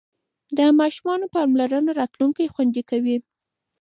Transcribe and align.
د 0.57 0.59
ماشوم 0.79 1.21
پاملرنه 1.33 1.91
راتلونکی 1.99 2.51
خوندي 2.53 2.83
کوي. 2.89 3.17